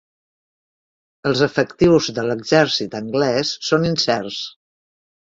[1.31, 4.39] Els efectius de l'exèrcit anglès són incerts.